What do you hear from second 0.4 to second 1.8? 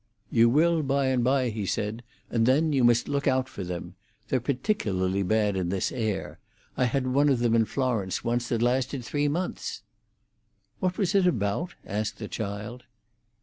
will by and by," he